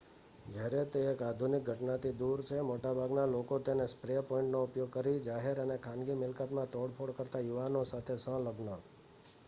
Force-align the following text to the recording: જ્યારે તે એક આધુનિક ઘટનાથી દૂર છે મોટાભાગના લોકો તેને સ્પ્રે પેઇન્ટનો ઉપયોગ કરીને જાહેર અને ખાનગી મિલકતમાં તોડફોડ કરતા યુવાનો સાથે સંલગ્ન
જ્યારે 0.45 0.79
તે 0.91 1.01
એક 1.07 1.19
આધુનિક 1.23 1.65
ઘટનાથી 1.65 2.13
દૂર 2.15 2.39
છે 2.43 2.57
મોટાભાગના 2.63 3.25
લોકો 3.27 3.55
તેને 3.61 3.85
સ્પ્રે 3.87 4.15
પેઇન્ટનો 4.25 4.59
ઉપયોગ 4.63 4.89
કરીને 4.95 5.25
જાહેર 5.27 5.61
અને 5.61 5.77
ખાનગી 5.81 6.15
મિલકતમાં 6.21 6.71
તોડફોડ 6.71 7.13
કરતા 7.17 7.43
યુવાનો 7.43 7.85
સાથે 7.85 8.17
સંલગ્ન 8.17 8.73